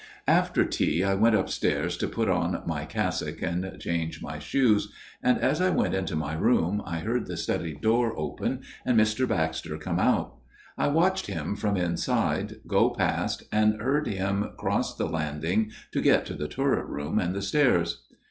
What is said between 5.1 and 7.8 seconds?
and as I went into my room I heard the study